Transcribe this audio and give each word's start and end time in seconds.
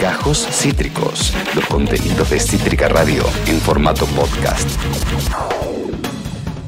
Gajos 0.00 0.46
Cítricos, 0.50 1.32
los 1.54 1.64
contenidos 1.66 2.30
de 2.30 2.38
Cítrica 2.38 2.88
Radio 2.88 3.24
en 3.46 3.58
formato 3.60 4.04
podcast. 4.06 4.68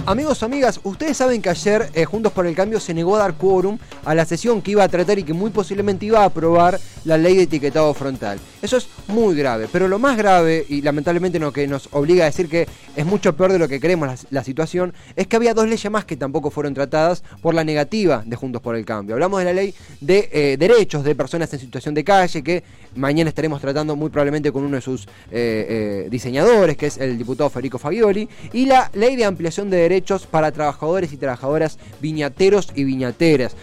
Amigos, 0.06 0.42
amigas, 0.42 0.80
ustedes 0.82 1.16
saben 1.16 1.42
que 1.42 1.50
ayer 1.50 1.90
eh, 1.94 2.04
Juntos 2.04 2.32
por 2.32 2.46
el 2.46 2.54
Cambio 2.54 2.80
se 2.80 2.94
negó 2.94 3.16
a 3.16 3.20
dar 3.20 3.34
quórum 3.34 3.78
a 4.04 4.14
la 4.14 4.24
sesión 4.24 4.62
que 4.62 4.72
iba 4.72 4.84
a 4.84 4.88
tratar 4.88 5.18
y 5.18 5.24
que 5.24 5.32
muy 5.32 5.50
posiblemente 5.50 6.06
iba 6.06 6.20
a 6.20 6.26
aprobar 6.26 6.78
la 7.04 7.18
ley 7.18 7.36
de 7.36 7.42
etiquetado 7.42 7.92
frontal. 7.94 8.38
Eso 8.62 8.76
es 8.76 8.88
muy 9.08 9.34
grave, 9.34 9.68
pero 9.70 9.88
lo 9.88 9.98
más 9.98 10.16
grave, 10.16 10.64
y 10.68 10.82
lamentablemente 10.82 11.38
lo 11.38 11.52
que 11.52 11.66
nos 11.66 11.88
obliga 11.92 12.24
a 12.24 12.26
decir 12.26 12.48
que 12.48 12.66
es 12.96 13.06
mucho 13.06 13.36
peor 13.36 13.52
de 13.52 13.58
lo 13.58 13.68
que 13.68 13.80
queremos 13.80 14.26
la, 14.30 14.44
situación, 14.44 14.94
es 15.16 15.26
que 15.26 15.36
había 15.36 15.54
dos 15.54 15.68
leyes 15.68 15.90
más 15.90 16.04
que 16.04 16.16
tampoco 16.16 16.50
fueron 16.50 16.74
tratadas 16.74 17.22
por 17.42 17.54
la 17.54 17.64
negativa 17.64 18.22
de 18.24 18.36
Juntos 18.36 18.62
por 18.62 18.76
el 18.76 18.84
Cambio. 18.84 19.14
Hablamos 19.14 19.38
de 19.40 19.44
la 19.44 19.52
ley 19.52 19.74
de 20.00 20.28
eh, 20.32 20.56
derechos 20.58 21.04
de 21.04 21.14
personas 21.14 21.52
en 21.52 21.60
situación 21.60 21.94
de 21.94 22.04
calle, 22.04 22.42
que 22.42 22.64
mañana 22.94 23.28
estaremos 23.28 23.60
tratando 23.60 23.96
muy 23.96 24.10
probablemente 24.10 24.52
con 24.52 24.64
uno 24.64 24.76
de 24.76 24.82
sus 24.82 25.06
eh, 25.30 26.08
diseñadores, 26.10 26.76
que 26.76 26.86
es 26.86 26.98
el 26.98 27.18
diputado 27.18 27.50
Federico 27.50 27.78
Fagioli, 27.78 28.28
y 28.52 28.66
la 28.66 28.90
ley 28.94 29.16
de 29.16 29.24
ampliación 29.24 29.70
de 29.70 29.78
derechos 29.78 30.26
para 30.26 30.52
trabajadores 30.52 31.12
y 31.12 31.16
trabajadoras 31.16 31.78
viñateros 32.00 32.72
y 32.74 32.84
viñateras. 32.84 33.56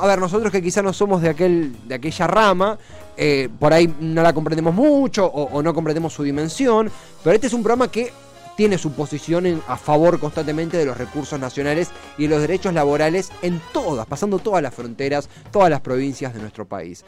A 0.00 0.06
ver, 0.06 0.18
nosotros 0.18 0.52
que 0.52 0.62
quizás 0.62 0.84
no 0.84 0.92
somos 0.92 1.22
de, 1.22 1.30
aquel, 1.30 1.74
de 1.86 1.94
aquella 1.94 2.26
rama, 2.26 2.78
eh, 3.16 3.48
por 3.58 3.72
ahí 3.72 3.92
no 4.00 4.22
la 4.22 4.34
comprendemos 4.34 4.74
mucho 4.74 5.24
o, 5.24 5.44
o 5.44 5.62
no 5.62 5.72
comprendemos 5.72 6.12
su 6.12 6.22
dimensión, 6.22 6.90
pero 7.24 7.34
este 7.34 7.46
es 7.46 7.52
un 7.54 7.62
programa 7.62 7.90
que 7.90 8.12
tiene 8.58 8.76
su 8.76 8.90
posición 8.90 9.62
a 9.68 9.76
favor 9.76 10.18
constantemente 10.18 10.76
de 10.76 10.84
los 10.84 10.98
recursos 10.98 11.38
nacionales 11.38 11.90
y 12.18 12.24
de 12.24 12.30
los 12.30 12.40
derechos 12.40 12.74
laborales 12.74 13.30
en 13.40 13.60
todas, 13.72 14.04
pasando 14.04 14.40
todas 14.40 14.60
las 14.60 14.74
fronteras, 14.74 15.28
todas 15.52 15.70
las 15.70 15.80
provincias 15.80 16.34
de 16.34 16.40
nuestro 16.40 16.66
país. 16.66 17.04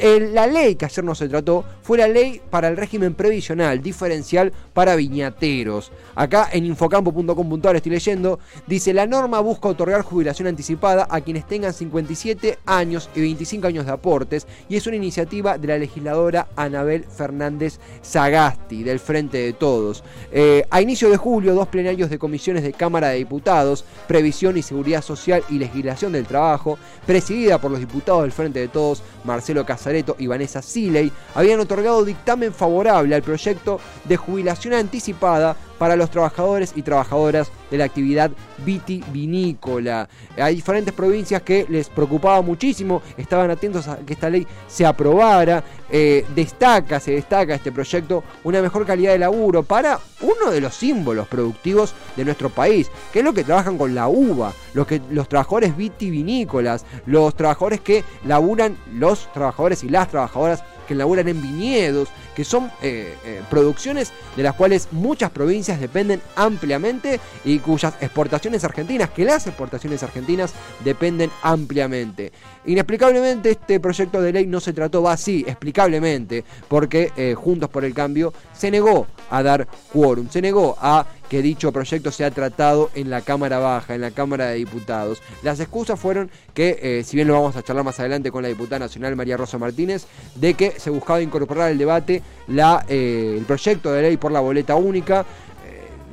la 0.00 0.46
ley 0.46 0.76
que 0.76 0.84
ayer 0.84 1.04
no 1.04 1.16
se 1.16 1.28
trató 1.28 1.64
fue 1.82 1.98
la 1.98 2.06
ley 2.06 2.40
para 2.50 2.68
el 2.68 2.76
régimen 2.76 3.14
previsional 3.14 3.82
diferencial 3.82 4.52
para 4.72 4.94
viñateros. 4.94 5.90
Acá 6.14 6.48
en 6.52 6.66
infocampo.com.ar 6.66 7.74
estoy 7.74 7.90
leyendo, 7.90 8.38
dice 8.68 8.94
la 8.94 9.04
norma 9.08 9.40
busca 9.40 9.70
otorgar 9.70 10.02
jubilación 10.02 10.46
anticipada 10.46 11.08
a 11.10 11.20
quienes 11.20 11.48
tengan 11.48 11.72
57 11.72 12.60
años 12.64 13.10
y 13.16 13.22
25 13.22 13.66
años 13.66 13.86
de 13.86 13.92
aportes 13.92 14.46
y 14.68 14.76
es 14.76 14.86
una 14.86 14.94
iniciativa 14.94 15.58
de 15.58 15.66
la 15.66 15.78
legisladora 15.78 16.46
Anabel 16.54 17.06
Fernández 17.06 17.80
Sagasti 18.02 18.84
del 18.84 19.00
Frente 19.00 19.38
de 19.38 19.52
Todos. 19.52 20.04
Eh, 20.30 20.64
inicio 20.92 21.08
de 21.08 21.16
julio, 21.16 21.54
dos 21.54 21.68
plenarios 21.68 22.10
de 22.10 22.18
comisiones 22.18 22.62
de 22.62 22.74
Cámara 22.74 23.08
de 23.08 23.16
Diputados, 23.16 23.82
Previsión 24.06 24.58
y 24.58 24.62
Seguridad 24.62 25.00
Social 25.00 25.42
y 25.48 25.58
Legislación 25.58 26.12
del 26.12 26.26
Trabajo, 26.26 26.78
presidida 27.06 27.58
por 27.58 27.70
los 27.70 27.80
diputados 27.80 28.20
del 28.20 28.32
Frente 28.32 28.60
de 28.60 28.68
Todos, 28.68 29.02
Marcelo 29.24 29.64
Casareto 29.64 30.16
y 30.18 30.26
Vanessa 30.26 30.60
Siley, 30.60 31.10
habían 31.34 31.60
otorgado 31.60 32.04
dictamen 32.04 32.52
favorable 32.52 33.14
al 33.14 33.22
proyecto 33.22 33.80
de 34.04 34.18
jubilación 34.18 34.74
anticipada 34.74 35.56
para 35.78 35.96
los 35.96 36.10
trabajadores 36.10 36.74
y 36.76 36.82
trabajadoras 36.82 37.50
de 37.72 37.78
la 37.78 37.84
actividad 37.84 38.30
vitivinícola. 38.64 40.08
Hay 40.36 40.56
diferentes 40.56 40.92
provincias 40.92 41.40
que 41.40 41.66
les 41.68 41.88
preocupaba 41.88 42.42
muchísimo, 42.42 43.00
estaban 43.16 43.50
atentos 43.50 43.88
a 43.88 43.96
que 43.96 44.12
esta 44.12 44.28
ley 44.28 44.46
se 44.68 44.84
aprobara. 44.84 45.64
Eh, 45.90 46.24
destaca, 46.34 47.00
se 47.00 47.12
destaca 47.12 47.54
este 47.54 47.70
proyecto 47.70 48.24
una 48.44 48.62
mejor 48.62 48.86
calidad 48.86 49.12
de 49.12 49.18
laburo 49.18 49.62
para 49.62 49.98
uno 50.22 50.50
de 50.50 50.60
los 50.60 50.74
símbolos 50.74 51.28
productivos 51.28 51.94
de 52.16 52.24
nuestro 52.24 52.48
país, 52.50 52.90
que 53.12 53.18
es 53.18 53.24
lo 53.24 53.34
que 53.34 53.44
trabajan 53.44 53.76
con 53.76 53.94
la 53.94 54.08
uva, 54.08 54.52
los, 54.74 54.86
que, 54.86 55.00
los 55.10 55.28
trabajadores 55.28 55.76
vitivinícolas, 55.76 56.86
los 57.06 57.34
trabajadores 57.34 57.80
que 57.80 58.04
laburan, 58.24 58.76
los 58.94 59.30
trabajadores 59.32 59.82
y 59.84 59.88
las 59.88 60.08
trabajadoras 60.08 60.62
que 60.92 60.98
laburan 60.98 61.26
en 61.26 61.40
viñedos, 61.40 62.10
que 62.36 62.44
son 62.44 62.70
eh, 62.82 63.16
eh, 63.24 63.40
producciones 63.48 64.12
de 64.36 64.42
las 64.42 64.54
cuales 64.54 64.88
muchas 64.90 65.30
provincias 65.30 65.80
dependen 65.80 66.20
ampliamente 66.36 67.18
y 67.46 67.60
cuyas 67.60 67.94
exportaciones 68.02 68.62
argentinas, 68.62 69.08
que 69.08 69.24
las 69.24 69.46
exportaciones 69.46 70.02
argentinas 70.02 70.52
dependen 70.84 71.30
ampliamente. 71.42 72.30
Inexplicablemente 72.66 73.52
este 73.52 73.80
proyecto 73.80 74.20
de 74.20 74.34
ley 74.34 74.46
no 74.46 74.60
se 74.60 74.74
trató 74.74 75.08
así, 75.08 75.46
explicablemente, 75.48 76.44
porque 76.68 77.10
eh, 77.16 77.34
Juntos 77.34 77.70
por 77.70 77.86
el 77.86 77.94
Cambio 77.94 78.34
se 78.52 78.70
negó 78.70 79.06
a 79.30 79.42
dar 79.42 79.66
quórum, 79.94 80.28
se 80.28 80.42
negó 80.42 80.76
a 80.78 81.06
que 81.32 81.40
dicho 81.40 81.72
proyecto 81.72 82.12
sea 82.12 82.30
tratado 82.30 82.90
en 82.94 83.08
la 83.08 83.22
Cámara 83.22 83.58
Baja, 83.58 83.94
en 83.94 84.02
la 84.02 84.10
Cámara 84.10 84.48
de 84.48 84.56
Diputados. 84.56 85.22
Las 85.42 85.60
excusas 85.60 85.98
fueron 85.98 86.30
que, 86.52 87.02
si 87.06 87.16
bien 87.16 87.26
lo 87.26 87.32
vamos 87.32 87.56
a 87.56 87.62
charlar 87.62 87.86
más 87.86 87.98
adelante 87.98 88.30
con 88.30 88.42
la 88.42 88.50
diputada 88.50 88.80
nacional 88.80 89.16
María 89.16 89.38
Rosa 89.38 89.56
Martínez, 89.56 90.04
de 90.34 90.52
que 90.52 90.72
se 90.72 90.90
buscaba 90.90 91.22
incorporar 91.22 91.68
al 91.68 91.78
debate 91.78 92.22
la, 92.48 92.84
eh, 92.86 93.36
el 93.38 93.46
proyecto 93.46 93.90
de 93.92 94.02
ley 94.02 94.18
por 94.18 94.30
la 94.30 94.40
boleta 94.40 94.74
única. 94.74 95.24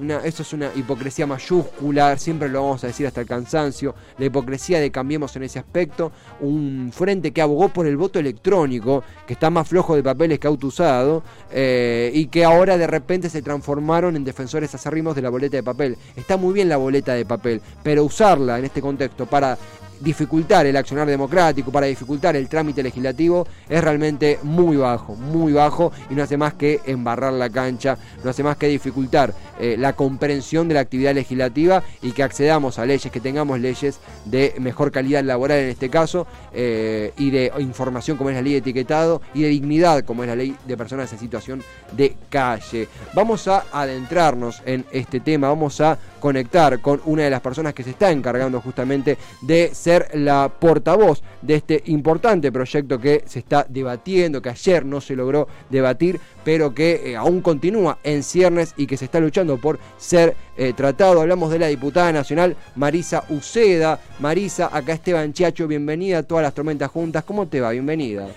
Eh, 0.02 0.20
eso 0.24 0.44
es 0.44 0.54
una 0.54 0.72
hipocresía 0.76 1.28
mayúscula, 1.28 2.18
siempre 2.18 2.50
lo 2.50 2.64
vamos 2.64 2.84
a 2.84 2.88
decir 2.88 3.08
hasta 3.08 3.22
el 3.22 3.28
cansancio, 3.28 3.96
la 4.18 4.26
hipocresía 4.26 4.80
de 4.80 4.92
cambiemos 4.92 5.36
en 5.36 5.44
ese 5.44 5.60
aspecto, 5.60 6.12
un 6.40 6.92
frente 6.94 7.32
que 7.32 7.42
abogó 7.42 7.70
por 7.70 7.86
el 7.86 7.98
voto 7.98 8.20
electrónico, 8.20 9.04
que 9.28 9.34
está 9.34 9.50
más 9.50 9.68
flojo 9.68 9.96
de 9.96 10.04
papeles 10.04 10.40
que 10.40 10.48
auto 10.48 10.68
usado, 10.68 11.24
eh, 11.52 12.12
y 12.14 12.28
que 12.28 12.46
ahora 12.46 12.78
de 12.78 12.88
repente 12.88 13.30
se 13.30 13.42
transformaron 13.42 14.16
en 14.16 14.24
defensores 14.24 14.74
acérrimos 14.74 15.16
de 15.16 15.22
la 15.22 15.30
boleta 15.30 15.58
de 15.58 15.64
papel. 15.64 15.98
Está 16.16 16.38
muy 16.38 16.54
bien 16.54 16.70
la 16.70 16.78
boleta 16.78 17.14
de 17.14 17.26
papel, 17.26 17.62
pero 17.84 18.04
usarla 18.04 18.60
en 18.60 18.66
este 18.66 18.82
contexto 18.82 19.26
para 19.26 19.58
dificultar 20.00 20.66
el 20.66 20.76
accionar 20.78 21.08
democrático, 21.08 21.72
para 21.72 21.88
dificultar 21.88 22.36
el 22.36 22.48
trámite 22.48 22.84
legislativo, 22.84 23.48
es 23.68 23.84
realmente 23.84 24.40
muy 24.44 24.78
bajo, 24.78 25.16
muy 25.16 25.54
bajo 25.54 25.92
y 26.10 26.16
no 26.16 26.24
hace 26.24 26.38
más 26.38 26.54
que 26.54 26.82
embarrar 26.86 27.34
la 27.34 27.50
cancha, 27.50 27.98
no 28.24 28.30
hace 28.30 28.44
más 28.44 28.58
que 28.58 28.68
dificultar 28.68 29.34
eh, 29.60 29.76
la 29.78 29.94
comprensión 29.94 30.68
de 30.68 30.76
la 30.76 30.80
actividad 30.82 31.14
legislativa 31.14 31.84
y 32.02 32.12
que 32.12 32.24
accedamos 32.24 32.80
a 32.80 32.86
leyes, 32.86 33.12
que 33.12 33.20
tengamos 33.20 33.60
leyes 33.60 34.00
de 34.26 34.56
mejor 34.60 34.92
calidad 34.92 35.24
laboral 35.24 35.60
en 35.60 35.70
este 35.70 35.90
caso 35.90 36.28
eh, 36.54 37.14
y 37.18 37.32
de 37.32 37.52
información 37.60 38.18
como 38.18 38.30
es 38.30 38.36
la 38.36 38.42
ley 38.42 38.54
de 38.54 38.60
etiquetado 38.60 39.22
y 39.34 39.42
de 39.42 39.50
dignidad 39.50 40.04
como 40.04 40.24
es 40.24 40.30
la 40.30 40.36
ley 40.36 40.56
de 40.66 40.78
personas 40.78 41.12
en 41.12 41.20
situación 41.20 41.64
de 41.92 42.16
calle. 42.30 42.88
Vamos 43.14 43.48
a 43.48 43.66
adentrarnos 43.72 44.62
en 44.66 44.86
este 44.92 45.20
tema, 45.20 45.50
vamos 45.50 45.82
a 45.82 45.98
conectar 46.20 46.82
con 46.82 47.02
una 47.06 47.24
de 47.24 47.30
las 47.30 47.42
personas 47.42 47.74
que 47.74 47.84
se 47.84 47.92
está 47.92 48.12
encargando 48.12 48.62
justamente 48.62 49.18
de 49.42 49.74
ser 49.74 50.10
la 50.14 50.50
portavoz 50.50 51.22
de 51.42 51.56
este 51.56 51.84
importante 51.86 52.52
proyecto 52.52 53.00
que 53.00 53.24
se 53.26 53.40
está 53.40 53.66
debatiendo, 53.68 54.42
que 54.42 54.50
ayer 54.50 54.86
no 54.86 55.02
se 55.02 55.16
logró 55.16 55.48
debatir, 55.70 56.20
pero 56.44 56.74
que 56.74 57.12
eh, 57.12 57.16
aún 57.16 57.42
continúa 57.42 58.00
en 58.04 58.24
ciernes 58.24 58.74
y 58.78 58.88
que 58.88 58.98
se 58.98 59.06
está 59.06 59.20
luchando 59.20 59.58
por 59.58 59.80
ser 59.98 60.36
eh, 60.58 60.74
tratado. 60.74 61.22
Hablamos 61.22 61.52
de 61.52 61.60
la 61.60 61.68
diputada 61.68 62.12
nacional 62.12 62.56
Marisa 62.76 63.24
Uceda. 63.30 64.00
Marisa, 64.20 64.70
acá 64.72 64.94
Esteban 64.94 65.34
Chiacho, 65.34 65.68
bienvenida 65.68 66.20
a 66.20 66.24
todas 66.24 66.44
las 66.44 66.54
tormentas 66.54 66.92
juntas. 66.92 67.24
¿Cómo 67.24 67.48
te 67.48 67.62
va? 67.62 67.72
Bienvenida. 67.72 68.28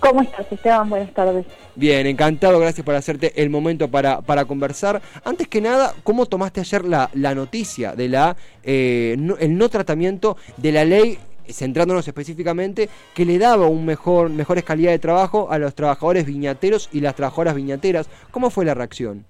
¿Cómo 0.00 0.22
estás, 0.22 0.50
Esteban? 0.50 0.88
Buenas 0.88 1.12
tardes. 1.12 1.46
Bien, 1.74 2.06
encantado, 2.06 2.58
gracias 2.58 2.84
por 2.84 2.94
hacerte 2.94 3.32
el 3.40 3.50
momento 3.50 3.88
para, 3.88 4.20
para 4.20 4.44
conversar. 4.44 5.00
Antes 5.24 5.48
que 5.48 5.60
nada, 5.60 5.94
¿cómo 6.04 6.26
tomaste 6.26 6.60
ayer 6.60 6.84
la, 6.84 7.10
la 7.14 7.34
noticia 7.34 7.94
de 7.94 8.08
la 8.08 8.36
eh, 8.62 9.16
el 9.40 9.58
no 9.58 9.68
tratamiento 9.68 10.36
de 10.56 10.72
la 10.72 10.84
ley 10.84 11.18
centrándonos 11.50 12.06
específicamente, 12.06 12.88
que 13.14 13.24
le 13.24 13.38
daba 13.38 13.68
un 13.68 13.84
mejor, 13.84 14.28
mejores 14.30 14.64
calidad 14.64 14.90
de 14.90 14.98
trabajo 14.98 15.50
a 15.50 15.58
los 15.58 15.74
trabajadores 15.74 16.26
viñateros 16.26 16.88
y 16.92 17.00
las 17.00 17.14
trabajadoras 17.14 17.54
viñateras. 17.54 18.08
¿Cómo 18.30 18.50
fue 18.50 18.64
la 18.64 18.74
reacción? 18.74 19.24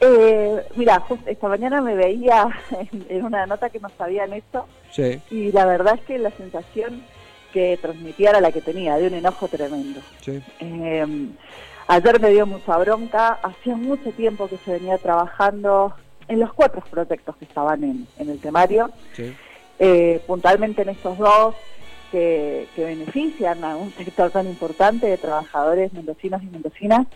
Eh, 0.00 0.62
mira, 0.76 1.02
esta 1.24 1.48
mañana 1.48 1.80
me 1.80 1.94
veía 1.94 2.48
en, 3.08 3.24
una 3.24 3.46
nota 3.46 3.70
que 3.70 3.80
nos 3.80 3.92
habían 3.98 4.32
hecho 4.34 4.66
sí. 4.90 5.20
y 5.30 5.52
la 5.52 5.64
verdad 5.64 5.94
es 5.94 6.02
que 6.02 6.18
la 6.18 6.30
sensación 6.32 7.02
que 7.52 7.78
transmitía 7.80 8.30
era 8.30 8.40
la 8.40 8.52
que 8.52 8.60
tenía, 8.60 8.96
de 8.96 9.08
un 9.08 9.14
enojo 9.14 9.48
tremendo. 9.48 10.00
Em, 10.58 11.32
ayer 11.88 12.20
me 12.20 12.30
dio 12.30 12.46
mucha 12.46 12.76
bronca, 12.78 13.38
hacía 13.42 13.76
mucho 13.76 14.10
tiempo 14.12 14.48
que 14.48 14.58
se 14.58 14.72
venía 14.72 14.98
trabajando 14.98 15.94
en 16.28 16.40
los 16.40 16.52
cuatro 16.52 16.82
proyectos 16.90 17.36
que 17.36 17.44
estaban 17.44 17.84
en, 17.84 18.06
el 18.18 18.38
temario, 18.40 18.90
eh, 19.78 20.20
puntualmente 20.26 20.82
en 20.82 20.90
estos 20.90 21.18
dos 21.18 21.54
que, 22.10 22.68
benefician 22.76 23.62
a 23.64 23.76
un 23.76 23.92
sector 23.92 24.30
tan 24.30 24.46
importante 24.46 25.06
de 25.06 25.18
trabajadores 25.18 25.92
mendocinos 25.92 26.42
y 26.42 26.46
mendocinas. 26.46 27.06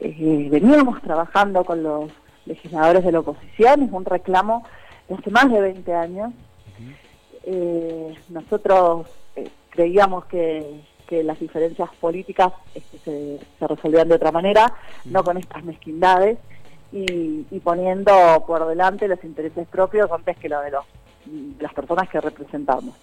Eh, 0.00 0.48
veníamos 0.50 1.00
trabajando 1.02 1.64
con 1.64 1.82
los 1.82 2.10
legisladores 2.46 3.04
de 3.04 3.12
la 3.12 3.20
oposición, 3.20 3.82
es 3.82 3.92
un 3.92 4.04
reclamo 4.04 4.64
de 5.08 5.14
hace 5.14 5.30
más 5.30 5.50
de 5.50 5.60
20 5.60 5.94
años. 5.94 6.32
Eh, 7.44 8.14
nosotros 8.28 9.06
creíamos 9.70 10.24
que, 10.26 10.88
las 11.10 11.40
diferencias 11.40 11.90
políticas 12.00 12.52
este, 12.72 12.98
se, 12.98 13.40
se, 13.58 13.66
resolvían 13.66 14.08
de 14.08 14.14
otra 14.14 14.30
manera, 14.30 14.72
no 15.06 15.24
con 15.24 15.38
estas 15.38 15.64
mezquindades, 15.64 16.38
y, 16.92 17.60
poniendo 17.60 18.12
por 18.46 18.66
delante 18.66 19.08
los 19.08 19.22
intereses 19.24 19.66
propios 19.68 20.10
antes 20.10 20.36
que 20.38 20.48
lo 20.48 20.60
de 20.60 20.70
los 20.70 20.84
las 21.58 21.72
personas 21.74 22.08
que 22.08 22.20
representamos. 22.20 22.94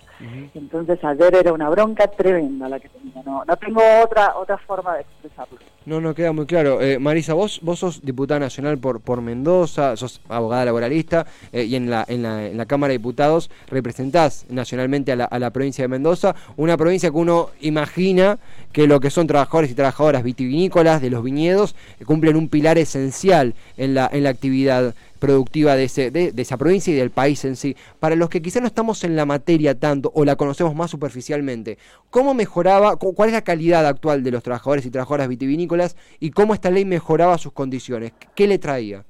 Entonces 0.56 1.04
ayer 1.04 1.36
era 1.36 1.54
una 1.54 1.70
bronca 1.70 2.08
tremenda 2.08 2.68
la 2.68 2.80
que 2.80 2.90
tenía, 2.90 3.22
no, 3.24 3.46
no 3.46 3.58
tengo 3.58 3.82
otra 4.04 4.36
otra 4.36 4.58
forma 4.58 4.96
de 4.96 5.02
expresarlo. 5.02 5.60
No, 5.86 6.02
no 6.02 6.16
queda 6.16 6.32
muy 6.32 6.48
claro. 6.48 6.82
Eh, 6.82 6.98
Marisa, 6.98 7.36
vos, 7.36 7.60
vos 7.62 7.80
sos 7.80 8.04
diputada 8.04 8.40
nacional 8.40 8.80
por, 8.80 9.00
por 9.00 9.22
Mendoza, 9.22 9.96
sos 9.96 10.20
abogada 10.28 10.66
laboralista 10.66 11.28
eh, 11.54 11.64
y 11.64 11.76
en 11.76 11.90
la, 11.90 12.04
en, 12.08 12.24
la, 12.24 12.48
en 12.48 12.58
la 12.58 12.66
Cámara 12.66 12.92
de 12.92 12.98
Diputados 12.98 13.52
representás 13.70 14.48
nacionalmente 14.50 15.12
a 15.12 15.16
la, 15.16 15.26
a 15.26 15.38
la 15.38 15.52
provincia 15.52 15.84
de 15.84 15.88
Mendoza, 15.88 16.36
una 16.58 16.78
provincia 16.78 17.12
que 17.12 17.18
uno 17.18 17.52
imagina 17.62 18.40
que 18.74 18.88
lo 18.88 19.00
que 19.00 19.12
son 19.12 19.28
trabajadores 19.28 19.70
y 19.70 19.76
trabajadoras 19.76 20.24
vitivinícolas 20.24 21.00
de 21.02 21.12
los 21.12 21.24
viñedos 21.24 21.76
eh, 22.00 22.06
cumplen 22.06 22.36
un 22.36 22.50
pilar 22.50 22.80
esencial 22.80 23.54
en 23.78 23.94
la, 23.94 24.10
en 24.12 24.24
la 24.24 24.30
actividad 24.30 24.96
productiva 25.18 25.76
de, 25.76 25.86
ese, 25.86 26.12
de, 26.12 26.34
esa 26.36 26.58
provincia 26.58 26.94
y 26.94 26.96
del 26.96 27.12
país 27.12 27.44
en 27.46 27.56
sí. 27.56 27.76
Para 28.00 28.16
los 28.16 28.30
que 28.30 28.42
quizás 28.42 28.62
no 28.62 28.68
estamos 28.68 29.04
en 29.04 29.16
la 29.16 29.26
materia 29.26 29.78
tanto 29.78 30.12
o 30.16 30.26
la 30.26 30.36
conocemos 30.36 30.76
más 30.76 30.92
superficialmente, 30.92 31.78
¿cómo 32.10 32.34
mejoraba, 32.34 32.96
cuál 32.98 33.30
es 33.30 33.34
la 33.34 33.44
calidad 33.44 33.86
actual 33.86 34.24
de 34.24 34.32
los 34.32 34.44
trabajadores 34.44 34.86
y 34.86 34.92
trabajadoras 34.92 35.28
vitivinícolas 35.28 35.96
y 36.20 36.32
cómo 36.32 36.54
esta 36.54 36.72
ley 36.72 36.86
mejoraba 36.86 37.38
sus 37.38 37.52
condiciones? 37.52 38.14
¿Qué 38.36 38.48
le 38.48 38.60
traía? 38.60 39.04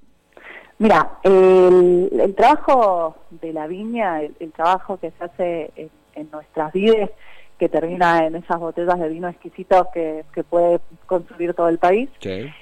Mira, 0.80 1.20
el, 1.24 2.34
trabajo 2.38 3.16
de 3.32 3.52
la 3.52 3.68
viña, 3.68 4.22
el, 4.22 4.52
trabajo 4.52 4.98
que 4.98 5.12
se 5.12 5.24
hace 5.24 5.72
en, 5.76 5.90
en 6.14 6.30
nuestras 6.32 6.72
vides, 6.72 7.10
que 7.58 7.70
termina 7.70 8.26
en 8.26 8.36
esas 8.36 8.60
botellas 8.60 9.00
de 9.00 9.10
vino 9.10 9.28
exquisitos 9.28 9.88
que, 9.94 10.24
puede 10.50 10.80
consumir 11.06 11.54
todo 11.54 11.70
el 11.70 11.80
país. 11.80 12.10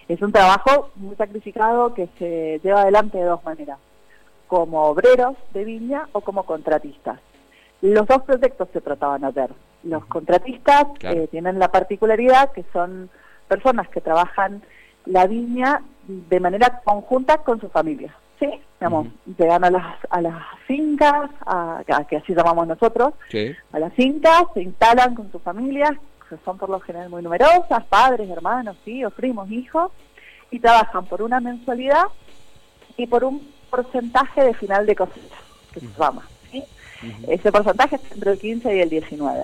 Es 0.07 0.21
un 0.21 0.31
trabajo 0.31 0.89
muy 0.95 1.15
sacrificado 1.15 1.94
que 1.94 2.07
se 2.18 2.59
lleva 2.63 2.81
adelante 2.81 3.18
de 3.18 3.25
dos 3.25 3.44
maneras, 3.44 3.77
como 4.47 4.83
obreros 4.86 5.36
de 5.53 5.65
viña 5.65 6.07
o 6.13 6.21
como 6.21 6.44
contratistas. 6.44 7.19
Los 7.81 8.07
dos 8.07 8.24
proyectos 8.24 8.69
se 8.71 8.81
trataban 8.81 9.25
hacer. 9.25 9.51
Los 9.83 10.06
contratistas 10.06 10.86
eh, 11.01 11.27
tienen 11.30 11.59
la 11.59 11.71
particularidad 11.71 12.51
que 12.53 12.63
son 12.71 13.09
personas 13.48 13.88
que 13.89 14.01
trabajan 14.01 14.63
la 15.06 15.27
viña 15.27 15.83
de 16.07 16.39
manera 16.39 16.81
conjunta 16.83 17.39
con 17.39 17.59
su 17.59 17.69
familia. 17.69 18.15
Sí, 18.39 18.49
digamos, 18.79 19.07
llegan 19.37 19.63
a 19.63 19.69
las, 19.69 19.97
a 20.09 20.21
las 20.21 20.43
fincas, 20.67 21.29
a, 21.45 21.83
que 22.07 22.17
así 22.17 22.33
llamamos 22.33 22.67
nosotros, 22.67 23.13
a 23.71 23.79
las 23.79 23.93
fincas, 23.93 24.43
se 24.53 24.61
instalan 24.61 25.15
con 25.15 25.31
sus 25.31 25.41
familias, 25.41 25.91
que 26.29 26.35
son 26.43 26.57
por 26.57 26.69
lo 26.69 26.79
general 26.79 27.09
muy 27.09 27.21
numerosas, 27.21 27.85
padres, 27.85 28.29
hermanos, 28.29 28.77
tíos, 28.83 29.13
primos, 29.13 29.49
hijos, 29.51 29.91
y 30.51 30.59
trabajan 30.59 31.05
por 31.05 31.21
una 31.21 31.39
mensualidad 31.39 32.05
y 32.97 33.07
por 33.07 33.23
un 33.23 33.47
porcentaje 33.69 34.43
de 34.43 34.53
final 34.53 34.85
de 34.85 34.95
cosecha, 34.95 35.38
que 35.73 35.79
se 35.79 35.88
llama. 35.97 36.27
Ese 37.27 37.51
porcentaje 37.51 37.97
es 37.97 38.11
entre 38.11 38.31
el 38.31 38.39
15 38.39 38.75
y 38.75 38.79
el 38.79 38.89
19. 38.89 39.43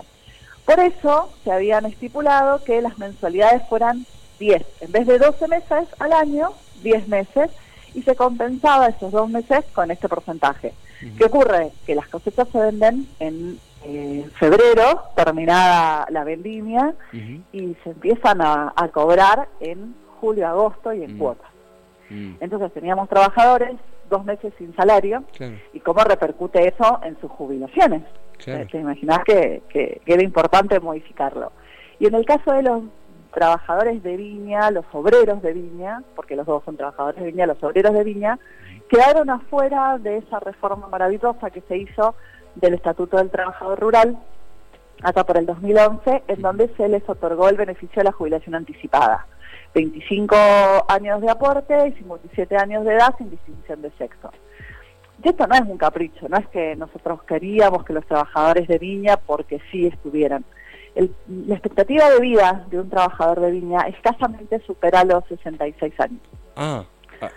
Por 0.65 0.79
eso 0.79 1.31
se 1.43 1.51
habían 1.51 1.85
estipulado 1.85 2.63
que 2.63 2.81
las 2.81 2.97
mensualidades 2.97 3.67
fueran 3.67 4.05
10, 4.39 4.63
en 4.81 4.91
vez 4.91 5.07
de 5.07 5.19
12 5.19 5.47
meses 5.47 5.87
al 5.99 6.13
año, 6.13 6.53
10 6.81 7.07
meses, 7.07 7.51
y 7.93 8.01
se 8.03 8.15
compensaba 8.15 8.87
esos 8.87 9.11
dos 9.11 9.29
meses 9.29 9.65
con 9.73 9.91
este 9.91 10.07
porcentaje. 10.07 10.73
¿Qué 11.17 11.25
ocurre? 11.25 11.71
Que 11.85 11.95
las 11.95 12.07
cosechas 12.07 12.47
se 12.49 12.59
venden 12.59 13.07
en 13.19 13.59
eh, 13.83 14.27
febrero, 14.39 15.03
terminada 15.15 16.05
la 16.09 16.23
vendimia, 16.23 16.93
y 17.51 17.75
se 17.83 17.89
empiezan 17.89 18.41
a, 18.41 18.73
cobrar 18.93 19.47
en 19.59 19.95
julio, 20.19 20.47
agosto 20.47 20.93
y 20.93 21.03
en 21.03 21.17
cuotas. 21.17 21.49
Entonces 22.09 22.73
teníamos 22.73 23.07
trabajadores 23.07 23.71
dos 24.09 24.25
meses 24.25 24.53
sin 24.57 24.75
salario 24.75 25.23
y 25.73 25.79
cómo 25.79 26.03
repercute 26.03 26.67
eso 26.67 26.99
en 27.03 27.19
sus 27.19 27.31
jubilaciones. 27.31 28.03
Te 28.43 28.79
imaginas 28.79 29.19
que, 29.23 29.61
que, 29.69 30.01
que, 30.03 30.13
era 30.13 30.23
importante 30.23 30.79
modificarlo. 30.79 31.51
Y 31.99 32.07
en 32.07 32.15
el 32.15 32.25
caso 32.25 32.51
de 32.51 32.63
los 32.63 32.83
trabajadores 33.33 34.03
de 34.03 34.17
viña, 34.17 34.71
los 34.71 34.85
obreros 34.93 35.41
de 35.41 35.53
viña, 35.53 36.03
porque 36.15 36.35
los 36.35 36.45
dos 36.45 36.63
son 36.63 36.77
trabajadores 36.77 37.21
de 37.21 37.31
viña, 37.31 37.47
los 37.47 37.61
obreros 37.63 37.93
de 37.93 38.03
viña, 38.03 38.39
quedaron 38.89 39.29
afuera 39.29 39.97
de 39.97 40.17
esa 40.17 40.39
reforma 40.39 40.87
maravillosa 40.87 41.49
que 41.49 41.61
se 41.61 41.77
hizo 41.77 42.15
del 42.55 42.73
Estatuto 42.73 43.17
del 43.17 43.29
Trabajador 43.29 43.79
Rural 43.79 44.17
hasta 45.01 45.25
por 45.25 45.37
el 45.37 45.45
2011, 45.45 46.23
en 46.27 46.41
donde 46.41 46.69
se 46.75 46.87
les 46.87 47.07
otorgó 47.09 47.49
el 47.49 47.57
beneficio 47.57 48.01
de 48.01 48.03
la 48.03 48.11
jubilación 48.11 48.55
anticipada. 48.55 49.25
25 49.73 50.35
años 50.89 51.21
de 51.21 51.31
aporte 51.31 51.87
y 51.87 51.93
57 51.93 52.57
años 52.57 52.85
de 52.85 52.93
edad 52.93 53.15
sin 53.17 53.29
distinción 53.29 53.81
de 53.81 53.91
sexo. 53.91 54.31
Y 55.23 55.29
esto 55.29 55.47
no 55.47 55.55
es 55.55 55.61
un 55.61 55.77
capricho, 55.77 56.27
no 56.27 56.37
es 56.37 56.47
que 56.47 56.75
nosotros 56.75 57.23
queríamos 57.23 57.85
que 57.85 57.93
los 57.93 58.05
trabajadores 58.05 58.67
de 58.67 58.77
viña 58.79 59.17
porque 59.17 59.61
sí 59.71 59.87
estuvieran 59.87 60.43
la 60.95 61.55
expectativa 61.55 62.09
de 62.09 62.19
vida 62.19 62.65
de 62.69 62.79
un 62.79 62.89
trabajador 62.89 63.39
de 63.39 63.51
viña 63.51 63.81
escasamente 63.81 64.59
supera 64.65 65.03
los 65.03 65.23
66 65.27 65.93
años. 65.99 66.19
Ah, 66.55 66.83
ah. 67.21 67.29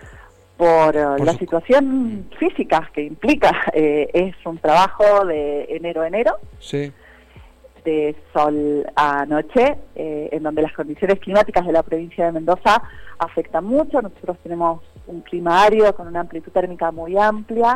por, 0.57 0.97
eh, 0.97 1.05
la 1.25 1.35
situación 1.35 1.87
mm. 1.87 2.31
física 2.39 2.91
que 2.93 3.03
implica, 3.03 3.53
eh, 3.73 4.11
es 4.13 4.35
un 4.45 4.59
trabajo 4.59 5.25
de 5.25 5.65
enero 5.71 6.03
a 6.03 6.09
enero, 6.09 6.39
de 7.85 8.17
sol 8.33 8.87
a 8.97 9.27
noche, 9.27 9.79
eh, 9.95 10.29
en 10.33 10.43
donde 10.43 10.63
las 10.63 10.73
condiciones 10.73 11.19
climáticas 11.21 11.67
de 11.67 11.73
la 11.73 11.83
provincia 11.83 12.27
de 12.27 12.33
Mendoza 12.33 12.83
afectan 13.19 13.65
mucho. 13.65 14.01
Nosotros 14.01 14.39
tenemos 14.43 14.83
un 15.07 15.21
clima 15.21 15.63
árido 15.63 15.95
con 15.95 16.07
una 16.07 16.21
amplitud 16.21 16.51
térmica 16.51 16.91
muy 16.91 17.17
amplia, 17.19 17.75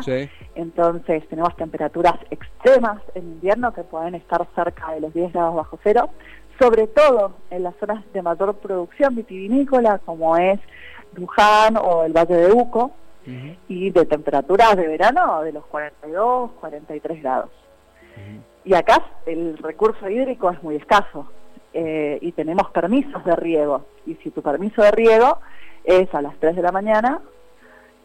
entonces 0.55 1.27
tenemos 1.27 1.55
temperaturas 1.55 2.15
extremas 2.31 3.01
en 3.13 3.23
invierno 3.23 3.71
que 3.71 3.83
pueden 3.83 4.15
estar 4.15 4.47
cerca 4.55 4.93
de 4.93 5.01
los 5.01 5.13
10 5.13 5.33
grados 5.33 5.55
bajo 5.55 5.79
cero, 5.83 6.09
sobre 6.59 6.87
todo 6.87 7.33
en 7.51 7.63
las 7.63 7.75
zonas 7.79 8.03
de 8.13 8.21
mayor 8.21 8.55
producción 8.55 9.15
vitivinícola 9.15 9.99
como 9.99 10.35
es 10.37 10.59
Luján 11.13 11.77
o 11.77 12.03
el 12.03 12.13
Valle 12.13 12.35
de 12.35 12.51
Uco, 12.51 12.91
y 13.67 13.91
de 13.91 14.05
temperaturas 14.05 14.75
de 14.75 14.87
verano 14.87 15.41
de 15.43 15.51
los 15.51 15.65
42, 15.67 16.51
43 16.59 17.21
grados. 17.21 17.51
Y 18.69 18.75
acá 18.75 19.03
el 19.25 19.57
recurso 19.57 20.07
hídrico 20.07 20.51
es 20.51 20.61
muy 20.61 20.75
escaso 20.75 21.25
eh, 21.73 22.19
y 22.21 22.33
tenemos 22.33 22.69
permisos 22.69 23.25
de 23.25 23.35
riego. 23.35 23.83
Y 24.05 24.13
si 24.17 24.29
tu 24.29 24.43
permiso 24.43 24.83
de 24.83 24.91
riego 24.91 25.39
es 25.83 26.13
a 26.13 26.21
las 26.21 26.37
3 26.39 26.55
de 26.55 26.61
la 26.61 26.71
mañana, 26.71 27.19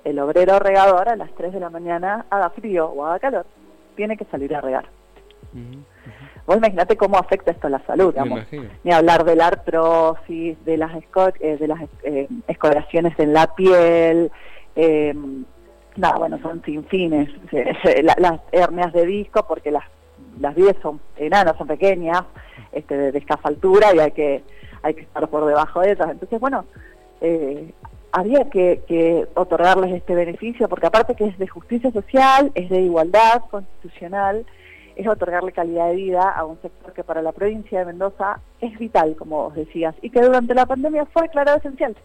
el 0.05 0.19
obrero 0.19 0.59
regador 0.59 1.11
a 1.11 1.17
las 1.17 1.31
3 1.35 1.53
de 1.53 1.61
la 1.61 1.69
mañana, 1.69 2.25
haga 2.31 2.49
frío 2.49 2.87
o 2.87 3.05
haga 3.05 3.19
calor, 3.19 3.47
tiene 3.95 4.17
que 4.17 4.25
salir 4.25 4.57
a 4.57 4.63
regar. 4.63 4.87
Vos 6.47 6.57
imaginate 6.57 6.97
cómo 6.97 7.19
afecta 7.19 7.51
esto 7.51 7.67
a 7.67 7.71
la 7.71 7.85
salud, 7.85 8.15
Ni 8.85 8.91
hablar 8.91 9.25
del 9.25 9.43
artrosis, 9.43 10.65
de 10.65 10.79
las, 10.79 10.93
eh, 11.41 11.59
de 11.61 11.69
las 11.69 11.83
eh, 12.05 12.27
escoriaciones 12.49 13.19
en 13.19 13.35
la 13.35 13.55
piel, 13.55 14.33
eh, 14.77 15.15
nada, 15.97 16.17
bueno, 16.17 16.39
son 16.41 16.63
sin 16.65 16.87
fines. 16.87 17.29
las 18.03 18.41
hernias 18.51 18.95
de 18.95 19.05
disco, 19.05 19.47
porque 19.47 19.71
las, 19.71 19.85
las 20.41 20.55
vides 20.55 20.77
son 20.83 21.01
enanas, 21.17 21.57
son 21.57 21.67
pequeñas, 21.67 22.23
este, 22.73 22.97
de, 22.97 23.13
de 23.13 23.19
escasa 23.19 23.49
altura 23.49 23.95
y 23.95 23.99
hay 23.99 24.11
que, 24.13 24.43
hay 24.83 24.95
que 24.95 25.03
estar 25.03 25.27
por 25.29 25.47
debajo 25.47 25.81
de 25.81 25.93
ellas. 25.93 26.09
Entonces, 26.11 26.41
bueno, 26.41 26.65
eh, 27.21 27.73
había 28.13 28.49
que, 28.49 29.27
otorgarles 29.35 29.93
este 29.93 30.15
beneficio, 30.15 30.69
porque 30.69 30.87
aparte 30.87 31.17
que 31.17 31.25
es 31.25 31.39
de 31.39 31.49
justicia 31.49 31.91
social, 31.91 32.53
es 32.55 32.71
de 32.71 32.83
igualdad 32.83 33.43
constitucional, 33.51 34.47
es 34.95 35.09
otorgarle 35.09 35.51
calidad 35.51 35.89
de 35.89 35.97
vida 35.97 36.31
a 36.31 36.45
un 36.45 36.61
sector 36.63 36.93
que 36.93 37.03
para 37.03 37.23
la 37.23 37.33
provincia 37.33 37.81
de 37.81 37.87
Mendoza 37.87 38.39
es 38.61 38.79
vital, 38.79 39.17
como 39.17 39.45
vos 39.45 39.55
decías, 39.57 39.97
y 40.01 40.11
que 40.11 40.21
durante 40.21 40.55
la 40.55 40.67
pandemia 40.67 41.07
fue 41.07 41.23
declarado 41.23 41.59
esencial. 41.59 41.97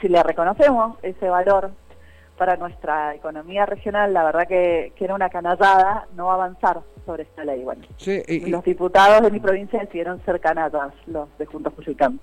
si 0.00 0.08
le 0.08 0.22
reconocemos 0.22 0.96
ese 1.02 1.28
valor 1.28 1.70
para 2.38 2.56
nuestra 2.56 3.14
economía 3.14 3.66
regional, 3.66 4.12
la 4.14 4.24
verdad 4.24 4.46
que, 4.48 4.92
era 4.98 5.14
una 5.14 5.28
canallada 5.28 6.06
no 6.16 6.30
avanzar 6.30 6.80
sobre 7.04 7.24
esta 7.24 7.44
ley. 7.44 7.64
Bueno, 7.64 7.82
los 8.46 8.64
diputados 8.64 9.22
de 9.22 9.30
mi 9.30 9.40
provincia 9.40 9.80
decidieron 9.80 10.24
ser 10.24 10.40
canadas, 10.40 10.94
los 11.06 11.28
de 11.38 11.46
Juntos 11.46 11.72
por 11.72 11.88
el 11.88 11.96
Cambio. 11.96 12.20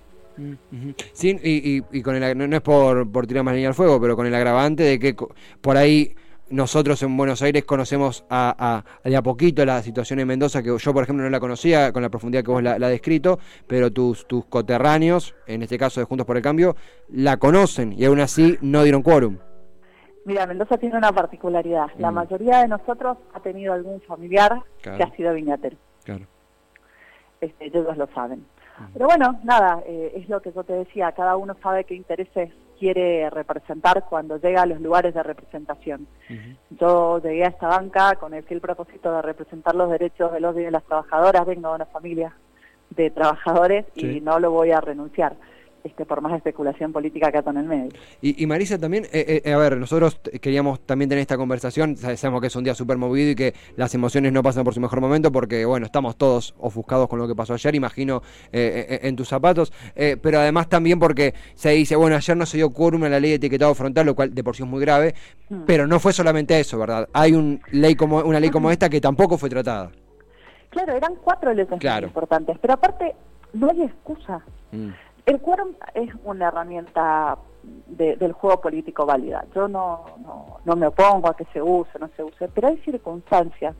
Sí, 1.13 1.39
y, 1.43 2.01
con 2.01 2.15
el, 2.15 2.37
no, 2.37 2.55
es 2.55 2.61
por, 2.61 3.09
por 3.11 3.27
tirar 3.27 3.43
más 3.43 3.53
línea 3.53 3.69
al 3.69 3.75
fuego, 3.75 4.01
pero 4.01 4.15
con 4.15 4.25
el 4.25 4.35
agravante 4.35 4.83
de 4.83 4.99
que 4.99 5.15
por 5.61 5.77
ahí 5.77 6.15
nosotros 6.49 7.01
en 7.01 7.15
Buenos 7.17 7.41
Aires 7.41 7.63
conocemos 7.65 8.25
a, 8.29 8.83
a, 9.03 9.17
a 9.17 9.21
poquito 9.23 9.65
la 9.65 9.81
situación 9.81 10.19
en 10.19 10.27
Mendoza, 10.27 10.61
que 10.61 10.75
yo 10.77 10.93
por 10.93 11.03
ejemplo 11.03 11.23
no 11.23 11.29
la 11.29 11.39
conocía 11.39 11.91
con 11.91 12.03
la 12.03 12.09
profundidad 12.09 12.43
que 12.43 12.51
vos 12.51 12.61
la, 12.61 12.77
la 12.77 12.89
descrito, 12.89 13.39
pero 13.67 13.91
tus, 13.91 14.27
tus 14.27 14.45
coterráneos, 14.45 15.35
en 15.47 15.63
este 15.63 15.77
caso 15.77 15.99
de 15.99 16.05
Juntos 16.05 16.27
por 16.27 16.37
el 16.37 16.43
Cambio, 16.43 16.75
la 17.09 17.37
conocen 17.37 17.93
y 17.93 18.05
aún 18.05 18.19
así 18.19 18.57
no 18.61 18.83
dieron 18.83 19.01
quórum. 19.01 19.37
Mira, 20.25 20.47
Mendoza 20.47 20.77
tiene 20.77 20.97
una 20.97 21.11
particularidad. 21.11 21.87
La 21.99 22.11
mm. 22.11 22.15
mayoría 22.15 22.61
de 22.61 22.67
nosotros 22.67 23.17
ha 23.33 23.39
tenido 23.39 23.73
algún 23.73 24.01
familiar 24.01 24.59
que 24.81 24.89
ha 24.89 25.11
sido 25.15 25.33
viñatero. 25.33 25.77
Claro. 26.03 26.25
Este, 27.39 27.67
ellos 27.67 27.95
lo 27.95 28.07
saben. 28.07 28.43
Pero 28.91 29.05
bueno, 29.05 29.39
nada, 29.43 29.81
eh, 29.85 30.13
es 30.15 30.27
lo 30.27 30.41
que 30.41 30.51
yo 30.51 30.63
te 30.63 30.73
decía, 30.73 31.11
cada 31.13 31.37
uno 31.37 31.55
sabe 31.61 31.85
qué 31.85 31.95
intereses 31.95 32.51
quiere 32.77 33.29
representar 33.29 34.03
cuando 34.09 34.37
llega 34.37 34.63
a 34.63 34.65
los 34.65 34.81
lugares 34.81 35.13
de 35.13 35.23
representación. 35.23 36.07
Yo 36.71 37.21
llegué 37.21 37.45
a 37.45 37.49
esta 37.49 37.67
banca 37.67 38.15
con 38.15 38.33
el 38.33 38.43
fiel 38.43 38.59
propósito 38.59 39.13
de 39.13 39.21
representar 39.21 39.75
los 39.75 39.89
derechos 39.89 40.33
de 40.33 40.41
los 40.41 40.57
y 40.57 40.63
de 40.63 40.71
las 40.71 40.83
trabajadoras, 40.83 41.45
vengo 41.45 41.69
de 41.69 41.75
una 41.75 41.85
familia 41.85 42.35
de 42.89 43.11
trabajadores 43.11 43.85
y 43.95 44.19
no 44.19 44.39
lo 44.39 44.51
voy 44.51 44.71
a 44.71 44.81
renunciar 44.81 45.37
este, 45.85 46.03
por 46.03 46.19
más 46.19 46.33
especulación 46.33 46.91
política 46.91 47.31
que 47.31 47.37
en 47.37 47.57
el 47.57 47.65
medio. 47.65 47.89
Y, 48.19 48.43
Marisa, 48.47 48.79
también, 48.79 49.05
eh, 49.13 49.43
eh, 49.45 49.53
a 49.53 49.57
ver, 49.57 49.77
nosotros 49.77 50.19
queríamos 50.41 50.79
también 50.79 51.09
tener 51.09 51.21
esta 51.21 51.37
conversación, 51.37 51.95
sabemos 51.95 52.41
que 52.41 52.47
es 52.47 52.55
un 52.55 52.63
día 52.63 52.73
súper 52.73 52.97
movido 52.97 53.29
y 53.29 53.35
que 53.35 53.53
las 53.75 53.93
emociones 53.93 54.33
no 54.33 54.41
pasan 54.41 54.63
por 54.63 54.73
su 54.73 54.81
mejor 54.81 54.99
momento 54.99 55.31
porque, 55.31 55.63
bueno, 55.63 55.85
estamos 55.85 56.15
todos 56.15 56.55
ofuscados 56.57 57.07
con 57.07 57.19
lo 57.19 57.27
que 57.27 57.35
pasó 57.35 57.53
ayer, 57.53 57.75
imagino, 57.75 58.23
eh, 58.51 58.99
en 59.03 59.15
tus 59.15 59.27
zapatos, 59.27 59.71
pero 60.21 60.39
además 60.39 60.69
también 60.69 60.97
porque 60.97 61.35
se 61.53 61.69
dice, 61.69 61.95
bueno, 61.95 62.15
ayer 62.15 62.35
no 62.35 62.47
se 62.47 62.57
dio 62.57 62.71
quórum 62.71 63.05
en 63.05 63.11
la 63.11 63.19
ley 63.19 63.29
de 63.29 63.35
etiquetado 63.35 63.75
frontal, 63.75 64.07
lo 64.07 64.15
cual 64.15 64.33
de 64.33 64.43
por 64.43 64.55
sí 64.55 64.63
es 64.63 64.69
muy 64.69 64.81
grave, 64.81 65.13
mm. 65.49 65.65
pero 65.67 65.85
no 65.85 65.99
fue 65.99 66.13
solamente 66.13 66.59
eso, 66.59 66.79
¿verdad? 66.79 67.07
Hay 67.13 67.33
un 67.33 67.61
ley 67.71 67.95
como, 67.95 68.21
una 68.21 68.39
ley 68.39 68.49
como 68.49 68.71
esta 68.71 68.89
que 68.89 68.99
tampoco 68.99 69.37
fue 69.37 69.49
tratada. 69.49 69.91
Claro, 70.71 70.93
eran 70.93 71.13
cuatro 71.23 71.53
leyes 71.53 71.71
importantes, 72.01 72.57
pero 72.59 72.73
aparte 72.73 73.13
no 73.53 73.69
hay 73.69 73.83
excusa. 73.83 74.41
Mm. 74.71 74.89
El 75.25 75.41
quórum 75.41 75.69
es 75.93 76.09
una 76.23 76.49
herramienta 76.49 77.37
del 77.87 78.33
juego 78.33 78.61
político 78.61 79.05
válida. 79.05 79.43
Yo 79.55 79.67
no, 79.67 80.05
no, 80.65 80.75
me 80.75 80.87
opongo 80.87 81.29
a 81.29 81.35
que 81.35 81.45
se 81.45 81.61
use, 81.61 81.97
no 81.99 82.09
se 82.15 82.23
use, 82.23 82.47
pero 82.49 82.67
hay 82.67 82.77
circunstancias 82.77 83.75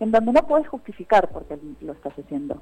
en 0.00 0.10
donde 0.10 0.32
no 0.32 0.46
puedes 0.46 0.68
justificar 0.68 1.28
por 1.28 1.44
qué 1.44 1.58
lo 1.80 1.92
estás 1.92 2.18
haciendo. 2.18 2.56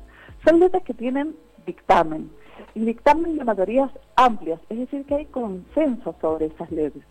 Son 0.45 0.59
leyes 0.59 0.83
que 0.83 0.95
tienen 0.95 1.37
dictamen, 1.67 2.31
y 2.75 2.85
dictamen 2.85 3.37
de 3.37 3.45
mayorías 3.45 3.91
amplias, 4.17 4.61
es 4.71 4.79
decir, 4.79 5.05
que 5.05 5.17
hay 5.17 5.27
consenso 5.27 6.15
sobre 6.21 6.47
esas 6.47 6.71
leyes. 6.71 7.05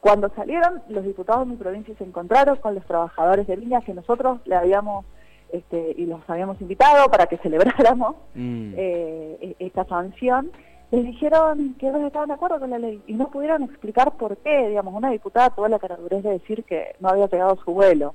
Cuando 0.00 0.28
salieron, 0.34 0.82
los 0.88 1.04
diputados 1.04 1.46
de 1.46 1.52
mi 1.52 1.56
provincia 1.56 1.94
se 1.96 2.04
encontraron 2.04 2.56
con 2.56 2.74
los 2.74 2.84
trabajadores 2.84 3.46
de 3.46 3.56
línea 3.56 3.80
que 3.80 3.94
nosotros 3.94 4.40
le 4.46 4.56
habíamos 4.56 5.06
este, 5.52 5.94
y 5.96 6.06
los 6.06 6.20
habíamos 6.28 6.60
invitado 6.60 7.08
para 7.10 7.26
que 7.26 7.36
celebráramos 7.42 8.16
mm. 8.34 8.72
eh, 8.76 9.38
e-, 9.40 9.66
esta 9.66 9.84
sanción, 9.84 10.50
les 10.90 11.04
dijeron 11.04 11.74
que 11.78 11.88
ellos 11.88 12.02
estaban 12.02 12.28
de 12.28 12.34
acuerdo 12.34 12.58
con 12.58 12.70
la 12.70 12.78
ley 12.78 13.02
y 13.06 13.14
no 13.14 13.30
pudieron 13.30 13.62
explicar 13.62 14.16
por 14.16 14.36
qué, 14.38 14.68
digamos, 14.68 14.92
una 14.94 15.10
diputada 15.10 15.50
tuvo 15.50 15.68
la 15.68 15.78
caradurez 15.78 16.22
de 16.22 16.30
decir 16.32 16.64
que 16.64 16.96
no 17.00 17.08
había 17.08 17.28
pegado 17.28 17.56
su 17.64 17.72
vuelo. 17.72 18.14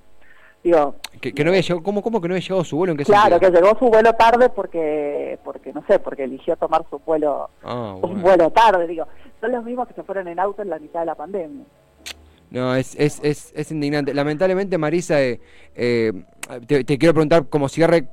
Digo, 0.64 0.96
que, 1.22 1.32
no 1.44 1.50
había 1.50 1.62
llegado, 1.62 1.82
¿cómo, 1.82 2.02
¿Cómo 2.02 2.20
que 2.20 2.28
no 2.28 2.34
había 2.34 2.42
llegado 2.42 2.64
su 2.64 2.78
vuelo? 2.78 2.92
¿En 2.92 2.98
qué 2.98 3.06
claro, 3.06 3.40
que 3.40 3.50
llegó 3.50 3.78
su 3.80 3.90
vuelo 3.90 4.14
tarde 4.14 4.50
porque, 4.50 5.40
porque 5.44 5.72
no 5.74 5.84
sé, 5.88 5.98
porque 6.00 6.24
eligió 6.24 6.56
tomar 6.56 6.84
su 6.90 7.00
vuelo, 7.00 7.50
ah, 7.64 7.96
un 8.02 8.22
vuelo 8.22 8.52
tarde, 8.52 8.86
digo. 8.88 9.08
Son 9.40 9.52
los 9.52 9.64
mismos 9.64 9.88
que 9.88 9.94
se 9.94 10.04
fueron 10.04 10.28
en 10.28 10.40
auto 10.40 10.62
en 10.62 10.70
la 10.70 10.80
mitad 10.80 11.02
de 11.02 11.06
la 11.06 11.16
pandemia. 11.16 11.64
No, 12.50 12.76
es, 12.76 12.96
es, 12.98 13.20
es, 13.24 13.52
es 13.56 13.72
indignante. 13.72 14.14
Lamentablemente, 14.14 14.78
Marisa, 14.78 15.22
eh, 15.22 15.40
eh 15.76 16.14
te, 16.66 16.98
quiero 16.98 17.14
preguntar 17.14 17.48
como 17.50 17.68
cierre 17.68 18.08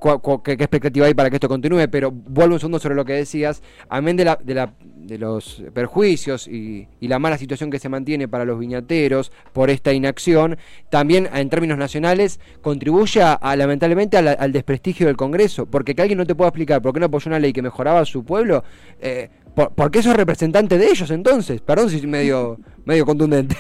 qué, 0.44 0.52
expectativa 0.52 1.06
hay 1.06 1.14
para 1.14 1.30
que 1.30 1.36
esto 1.36 1.48
continúe, 1.48 1.88
pero 1.88 2.10
vuelvo 2.10 2.54
un 2.54 2.60
segundo 2.60 2.80
sobre 2.80 2.96
lo 2.96 3.04
que 3.04 3.12
decías. 3.12 3.62
Amén 3.88 4.16
de, 4.16 4.24
la, 4.24 4.38
de, 4.42 4.54
la, 4.54 4.72
de 4.96 5.18
los 5.18 5.62
perjuicios 5.72 6.48
y, 6.48 6.88
la 7.00 7.18
mala 7.20 7.38
situación 7.38 7.70
que 7.70 7.78
se 7.78 7.88
mantiene 7.88 8.26
para 8.26 8.44
los 8.44 8.58
viñateros 8.58 9.30
por 9.52 9.70
esta 9.70 9.92
inacción, 9.92 10.56
también 10.90 11.28
en 11.32 11.48
términos 11.48 11.78
nacionales 11.78 12.40
contribuye 12.60 13.22
a, 13.22 13.56
lamentablemente 13.56 14.16
al 14.16 14.52
desprestigio 14.52 15.06
del 15.06 15.16
Congreso, 15.16 15.66
porque 15.66 15.94
que 15.94 16.02
alguien 16.02 16.18
no 16.18 16.26
te 16.26 16.34
pueda 16.34 16.48
explicar 16.48 16.82
por 16.82 16.92
qué 16.92 17.00
no 17.00 17.06
apoyó 17.06 17.28
una 17.28 17.38
ley 17.38 17.52
que 17.52 17.62
mejoraba 17.62 18.00
a 18.00 18.04
su 18.04 18.24
pueblo, 18.24 18.64
eh, 19.00 19.28
por, 19.54 19.90
qué 19.92 20.02
sos 20.02 20.16
representante 20.16 20.76
de 20.78 20.86
ellos 20.86 21.10
entonces? 21.10 21.60
Perdón 21.60 21.90
si 21.90 21.98
es 21.98 22.06
medio, 22.06 22.58
medio 22.84 23.06
contundente. 23.06 23.56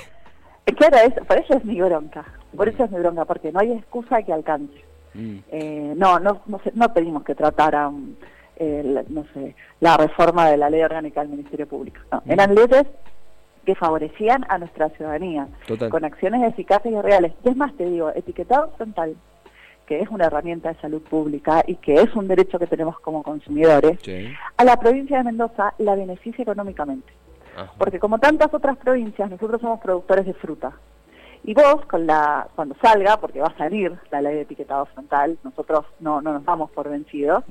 Claro, 0.64 0.96
es, 0.96 1.14
por 1.26 1.38
eso 1.38 1.54
es 1.54 1.64
mi 1.64 1.80
bronca. 1.80 2.24
Por 2.56 2.68
eso 2.68 2.84
es 2.84 2.90
mi 2.90 2.98
bronca, 2.98 3.24
porque 3.24 3.52
no 3.52 3.60
hay 3.60 3.72
excusa 3.72 4.22
que 4.22 4.32
alcance. 4.32 4.84
Mm. 5.14 5.36
Eh, 5.50 5.94
no, 5.96 6.18
no, 6.18 6.42
no, 6.46 6.94
pedimos 6.94 7.24
que 7.24 7.34
trataran, 7.34 8.16
eh, 8.56 9.04
no 9.08 9.24
sé, 9.34 9.54
la 9.80 9.96
reforma 9.96 10.48
de 10.50 10.56
la 10.56 10.70
ley 10.70 10.82
orgánica 10.82 11.20
del 11.20 11.30
Ministerio 11.30 11.68
Público. 11.68 12.00
Mm. 12.24 12.30
Eran 12.32 12.54
leyes 12.54 12.86
que 13.64 13.74
favorecían 13.74 14.44
a 14.48 14.58
nuestra 14.58 14.90
ciudadanía, 14.90 15.48
con 15.90 16.04
acciones 16.04 16.42
eficaces 16.42 16.92
y 16.92 17.00
reales. 17.00 17.32
Y 17.44 17.48
es 17.48 17.56
más, 17.56 17.74
te 17.76 17.88
digo, 17.88 18.10
etiquetado 18.14 18.72
frontal, 18.76 19.16
que 19.86 20.00
es 20.00 20.08
una 20.08 20.26
herramienta 20.26 20.72
de 20.72 20.80
salud 20.80 21.02
pública 21.02 21.62
y 21.66 21.76
que 21.76 21.94
es 21.94 22.14
un 22.14 22.28
derecho 22.28 22.58
que 22.58 22.66
tenemos 22.66 22.98
como 23.00 23.22
consumidores, 23.22 23.98
a 24.56 24.64
la 24.64 24.76
provincia 24.76 25.18
de 25.18 25.24
Mendoza 25.24 25.74
la 25.78 25.94
beneficia 25.94 26.42
económicamente. 26.42 27.12
Porque 27.78 27.98
como 27.98 28.18
tantas 28.18 28.52
otras 28.52 28.76
provincias, 28.76 29.30
nosotros 29.30 29.60
somos 29.60 29.80
productores 29.80 30.26
de 30.26 30.34
fruta. 30.34 30.72
Y 31.46 31.52
vos, 31.52 31.84
con 31.86 32.06
la, 32.06 32.48
cuando 32.54 32.74
salga, 32.80 33.18
porque 33.18 33.40
va 33.40 33.48
a 33.48 33.58
salir 33.58 33.92
la 34.10 34.22
ley 34.22 34.34
de 34.36 34.40
etiquetado 34.42 34.86
frontal, 34.86 35.38
nosotros 35.44 35.84
no, 36.00 36.22
no 36.22 36.32
nos 36.32 36.44
damos 36.44 36.70
por 36.70 36.88
vencidos, 36.88 37.44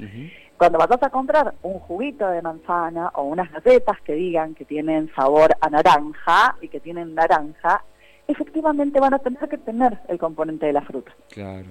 cuando 0.58 0.80
vas 0.80 1.04
a 1.04 1.10
comprar 1.10 1.54
un 1.62 1.80
juguito 1.80 2.28
de 2.28 2.42
manzana 2.42 3.12
o 3.16 3.24
unas 3.24 3.52
galletas 3.52 4.02
que 4.02 4.14
digan 4.14 4.56
que 4.56 4.66
tienen 4.66 5.12
sabor 5.16 5.56
a 5.62 5.70
naranja 5.70 6.56
y 6.62 6.70
que 6.70 6.80
tienen 6.80 7.14
naranja, 7.14 7.84
efectivamente 8.28 9.00
van 9.00 9.14
a 9.14 9.20
tener 9.20 9.48
que 9.48 9.58
tener 9.58 10.00
el 10.08 10.18
componente 10.18 10.66
de 10.66 10.74
la 10.74 10.82
fruta. 10.82 11.12
Claro. 11.30 11.68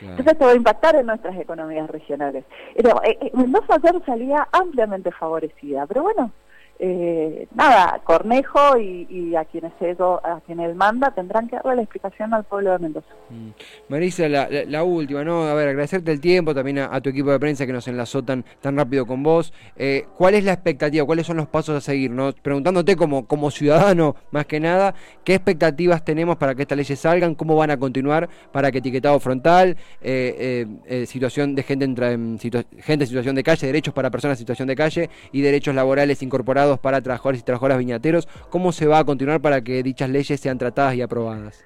Entonces 0.00 0.32
esto 0.34 0.44
va 0.44 0.52
a 0.52 0.56
impactar 0.56 0.94
en 0.96 1.06
nuestras 1.06 1.36
economías 1.38 1.88
regionales. 1.88 2.44
Eh, 2.74 2.84
eh, 2.84 3.30
Mendoza 3.34 3.76
ayer 3.76 4.00
salía 4.04 4.46
ampliamente 4.52 5.10
favorecida, 5.10 5.86
pero 5.86 6.02
bueno, 6.02 6.30
eh, 6.78 7.48
nada, 7.54 8.00
Cornejo 8.04 8.76
y, 8.78 9.34
a 9.34 9.44
quienes 9.46 9.72
eso, 9.80 10.20
a 10.24 10.40
quien 10.40 10.60
él 10.60 10.74
manda 10.74 11.10
tendrán 11.10 11.48
que 11.48 11.56
darle 11.56 11.76
la 11.76 11.82
explicación 11.82 12.34
al 12.34 12.44
pueblo 12.44 12.72
de 12.72 12.78
Mendoza. 12.78 13.08
Mm. 13.30 13.50
Marisa, 13.88 14.28
la, 14.28 14.84
última, 14.84 15.24
¿no? 15.24 15.44
A 15.44 15.54
ver, 15.54 15.68
agradecerte 15.68 16.12
el 16.12 16.20
tiempo 16.20 16.54
también 16.54 16.78
a, 16.78 17.00
tu 17.00 17.10
equipo 17.10 17.30
de 17.30 17.38
prensa 17.38 17.66
que 17.66 17.72
nos 17.72 17.88
enlazó 17.88 18.22
tan, 18.22 18.44
tan 18.60 18.76
rápido 18.76 19.06
con 19.06 19.22
vos. 19.22 19.52
Eh, 19.76 20.04
¿Cuál 20.16 20.34
es 20.34 20.44
la 20.44 20.52
expectativa? 20.52 21.04
¿Cuáles 21.06 21.26
son 21.26 21.38
los 21.38 21.48
pasos 21.48 21.76
a 21.76 21.80
seguir? 21.80 22.10
¿no? 22.10 22.32
Preguntándote 22.32 22.94
como, 22.96 23.26
como 23.26 23.50
ciudadano, 23.50 24.16
más 24.30 24.46
que 24.46 24.60
nada, 24.60 24.94
¿qué 25.24 25.34
expectativas 25.34 26.04
tenemos 26.04 26.36
para 26.36 26.54
que 26.54 26.62
estas 26.62 26.76
leyes 26.76 26.98
salgan? 26.98 27.34
¿Cómo 27.34 27.56
van 27.56 27.70
a 27.70 27.78
continuar 27.78 28.28
para 28.52 28.70
que 28.70 28.78
etiquetado 28.78 29.18
frontal, 29.18 29.76
eh, 30.02 30.66
situación 31.06 31.54
de 31.54 31.62
gente, 31.62 31.84
en, 31.86 32.38
gente 32.38 33.04
en 33.04 33.06
situación 33.06 33.34
de 33.34 33.42
calle, 33.42 33.66
derechos 33.66 33.94
para 33.94 34.10
personas 34.10 34.36
en 34.36 34.40
situación 34.40 34.68
de 34.68 34.76
calle 34.76 35.10
y 35.32 35.40
derechos 35.40 35.74
laborales 35.74 36.22
incorporados 36.22 36.65
para 36.74 37.00
trabajadores 37.00 37.40
y 37.40 37.44
trabajadoras 37.44 37.78
viñateros. 37.78 38.26
¿Cómo 38.50 38.72
se 38.72 38.86
va 38.86 38.98
a 38.98 39.04
continuar 39.04 39.40
para 39.40 39.60
que 39.62 39.82
dichas 39.82 40.10
leyes 40.10 40.40
sean 40.40 40.58
tratadas 40.58 40.94
y 40.94 41.02
aprobadas? 41.02 41.64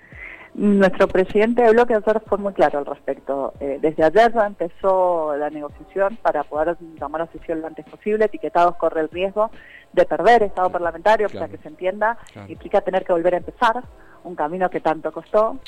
Nuestro 0.54 1.06
presidente 1.06 1.62
de 1.62 1.70
bloque 1.70 1.94
ayer 1.94 2.20
fue 2.26 2.36
muy 2.38 2.52
claro 2.52 2.80
al 2.80 2.86
respecto. 2.86 3.54
Eh, 3.60 3.78
desde 3.80 4.02
ayer 4.02 4.32
ya 4.34 4.46
empezó 4.46 5.36
la 5.36 5.48
negociación 5.48 6.16
para 6.16 6.42
poder 6.42 6.76
tomar 6.98 7.28
sesión 7.32 7.60
lo 7.60 7.68
antes 7.68 7.86
posible. 7.86 8.24
Etiquetados 8.24 8.76
corre 8.76 9.02
el 9.02 9.08
riesgo 9.08 9.50
de 9.92 10.04
perder 10.04 10.42
estado 10.42 10.70
parlamentario, 10.70 11.28
para 11.28 11.48
que 11.48 11.58
se 11.58 11.68
entienda, 11.68 12.18
implica 12.48 12.80
tener 12.80 13.04
que 13.04 13.12
volver 13.12 13.34
a 13.34 13.38
empezar 13.38 13.82
un 14.24 14.34
camino 14.34 14.68
que 14.70 14.80
tanto 14.80 15.12
costó. 15.12 15.58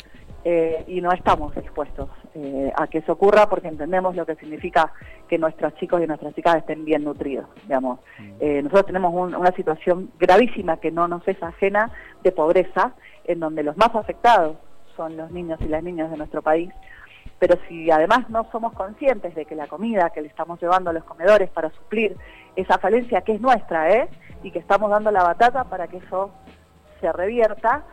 Eh, 0.44 0.84
y 0.88 1.00
no 1.00 1.12
estamos 1.12 1.56
expuestos 1.56 2.08
eh, 2.34 2.72
a 2.74 2.88
que 2.88 2.98
eso 2.98 3.12
ocurra 3.12 3.48
porque 3.48 3.68
entendemos 3.68 4.16
lo 4.16 4.26
que 4.26 4.34
significa 4.34 4.92
que 5.28 5.38
nuestros 5.38 5.72
chicos 5.76 6.02
y 6.02 6.06
nuestras 6.08 6.34
chicas 6.34 6.56
estén 6.56 6.84
bien 6.84 7.04
nutridos. 7.04 7.46
Digamos. 7.62 8.00
Mm. 8.18 8.32
Eh, 8.40 8.62
nosotros 8.62 8.86
tenemos 8.86 9.14
una 9.14 9.52
situación 9.52 10.10
gravísima 10.18 10.78
que 10.78 10.90
no 10.90 11.06
nos 11.06 11.26
es 11.28 11.40
ajena 11.42 11.92
de 12.24 12.32
pobreza, 12.32 12.94
en 13.24 13.38
donde 13.38 13.62
los 13.62 13.76
más 13.76 13.94
afectados 13.94 14.56
son 14.96 15.16
los 15.16 15.30
niños 15.30 15.60
y 15.60 15.68
las 15.68 15.82
niñas 15.82 16.10
de 16.10 16.16
nuestro 16.16 16.42
país. 16.42 16.70
Pero 17.38 17.56
si 17.68 17.90
además 17.90 18.28
no 18.28 18.48
somos 18.50 18.72
conscientes 18.72 19.34
de 19.34 19.44
que 19.44 19.54
la 19.54 19.68
comida 19.68 20.10
que 20.10 20.22
le 20.22 20.28
estamos 20.28 20.60
llevando 20.60 20.90
a 20.90 20.92
los 20.92 21.04
comedores 21.04 21.50
para 21.50 21.70
suplir 21.70 22.16
esa 22.56 22.78
falencia 22.78 23.20
que 23.22 23.32
es 23.32 23.40
nuestra, 23.40 23.92
¿eh? 23.92 24.08
y 24.42 24.50
que 24.50 24.58
estamos 24.58 24.90
dando 24.90 25.10
la 25.10 25.22
batalla 25.22 25.64
para 25.64 25.86
que 25.86 25.98
eso 25.98 26.30
se 27.00 27.12
revierta, 27.12 27.84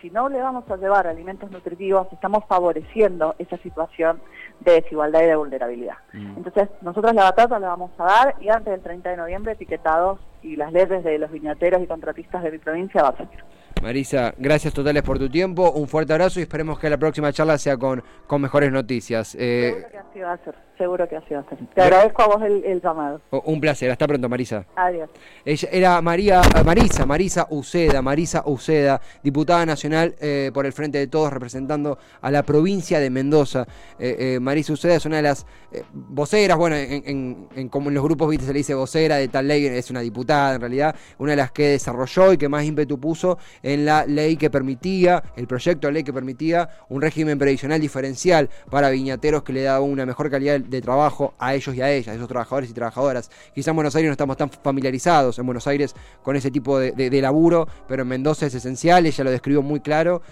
si 0.00 0.10
no 0.10 0.28
le 0.28 0.40
vamos 0.40 0.70
a 0.70 0.76
llevar 0.76 1.06
alimentos 1.06 1.50
nutritivos, 1.50 2.06
estamos 2.12 2.44
favoreciendo 2.48 3.34
esa 3.38 3.56
situación 3.58 4.20
de 4.60 4.72
desigualdad 4.72 5.22
y 5.22 5.26
de 5.26 5.36
vulnerabilidad. 5.36 5.96
Mm. 6.12 6.36
Entonces, 6.36 6.68
nosotros 6.82 7.14
la 7.14 7.24
batalla 7.24 7.58
la 7.58 7.68
vamos 7.68 7.90
a 7.98 8.04
dar 8.04 8.34
y 8.40 8.48
antes 8.48 8.72
del 8.72 8.82
30 8.82 9.10
de 9.10 9.16
noviembre 9.16 9.52
etiquetados 9.52 10.20
y 10.42 10.56
las 10.56 10.72
leyes 10.72 11.02
de 11.04 11.18
los 11.18 11.30
viñateros 11.30 11.82
y 11.82 11.86
contratistas 11.86 12.42
de 12.42 12.52
mi 12.52 12.58
provincia 12.58 13.02
va 13.02 13.08
a 13.10 13.16
salir. 13.16 13.44
Marisa, 13.82 14.34
gracias 14.38 14.74
totales 14.74 15.02
por 15.02 15.18
tu 15.18 15.28
tiempo, 15.28 15.70
un 15.70 15.86
fuerte 15.86 16.12
abrazo 16.12 16.40
y 16.40 16.42
esperemos 16.42 16.78
que 16.78 16.90
la 16.90 16.98
próxima 16.98 17.32
charla 17.32 17.58
sea 17.58 17.76
con, 17.76 18.02
con 18.26 18.40
mejores 18.42 18.72
noticias. 18.72 19.36
Eh... 19.38 19.86
Que 19.90 19.98
así 19.98 20.20
va 20.20 20.32
a 20.32 20.38
ser. 20.38 20.67
Seguro 20.78 21.08
que 21.08 21.16
así 21.16 21.34
va 21.34 21.40
a 21.40 21.48
ser. 21.48 21.58
Te 21.74 21.82
agradezco 21.82 22.22
a 22.22 22.26
vos 22.28 22.42
el, 22.42 22.80
llamado. 22.80 23.20
Oh, 23.30 23.42
un 23.46 23.60
placer, 23.60 23.90
hasta 23.90 24.06
pronto 24.06 24.28
Marisa. 24.28 24.64
Adiós. 24.76 25.10
Ella 25.44 25.68
era 25.70 26.00
María, 26.00 26.40
eh, 26.56 26.64
Marisa, 26.64 27.04
Marisa 27.04 27.46
Uceda, 27.50 28.00
Marisa 28.00 28.42
Uceda, 28.46 29.00
diputada 29.22 29.66
nacional 29.66 30.14
eh, 30.20 30.50
por 30.54 30.64
el 30.64 30.72
Frente 30.72 30.98
de 30.98 31.08
Todos, 31.08 31.32
representando 31.32 31.98
a 32.20 32.30
la 32.30 32.42
provincia 32.44 33.00
de 33.00 33.10
Mendoza. 33.10 33.66
Eh, 33.98 34.38
Marisa 34.40 34.72
Uceda 34.72 34.94
es 34.94 35.04
una 35.04 35.16
de 35.16 35.22
las 35.22 35.44
voceras, 35.92 36.56
bueno, 36.56 36.76
en, 36.76 37.68
como 37.68 37.88
en 37.88 37.94
los 37.94 38.04
grupos 38.04 38.30
¿viste? 38.30 38.46
se 38.46 38.52
le 38.52 38.58
dice 38.58 38.74
vocera 38.74 39.16
de 39.16 39.28
tal 39.28 39.48
ley, 39.48 39.66
es 39.66 39.90
una 39.90 40.00
diputada 40.00 40.54
en 40.54 40.60
realidad, 40.60 40.94
una 41.18 41.32
de 41.32 41.36
las 41.36 41.50
que 41.50 41.68
desarrolló 41.70 42.32
y 42.32 42.38
que 42.38 42.48
más 42.48 42.64
ímpetu 42.64 42.98
puso 42.98 43.38
en 43.62 43.84
la 43.84 44.06
ley 44.06 44.36
que 44.36 44.48
permitía, 44.48 45.22
el 45.36 45.46
proyecto 45.46 45.88
de 45.88 45.92
ley 45.92 46.04
que 46.04 46.12
permitía 46.12 46.68
un 46.88 47.02
régimen 47.02 47.38
previsional 47.38 47.80
diferencial 47.80 48.48
para 48.70 48.90
viñateros 48.90 49.42
que 49.42 49.52
le 49.52 49.62
daba 49.62 49.80
una 49.80 50.06
mejor 50.06 50.30
calidad 50.30 50.60
de 50.68 50.80
trabajo 50.80 51.34
a 51.38 51.54
ellos 51.54 51.74
y 51.74 51.82
a 51.82 51.90
ellas, 51.90 52.08
a 52.08 52.14
esos 52.14 52.28
trabajadores 52.28 52.70
y 52.70 52.72
trabajadoras. 52.72 53.30
Quizá 53.54 53.70
en 53.70 53.76
Buenos 53.76 53.94
Aires 53.96 54.08
no 54.08 54.12
estamos 54.12 54.36
tan 54.36 54.50
familiarizados 54.50 55.38
en 55.38 55.46
Buenos 55.46 55.66
Aires 55.66 55.94
con 56.22 56.36
ese 56.36 56.50
tipo 56.50 56.78
de, 56.78 56.92
de 56.92 57.22
laburo, 57.22 57.68
pero 57.86 58.02
en 58.02 58.08
Mendoza 58.08 58.46
es 58.46 58.54
esencial, 58.54 59.06
ella 59.06 59.24
lo 59.24 59.30
describió 59.30 59.62
muy 59.62 59.80
claro 59.80 60.22